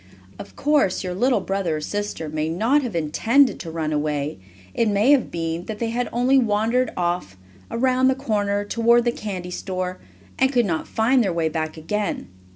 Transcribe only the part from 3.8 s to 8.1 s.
away, it may have been that they only wandered off, around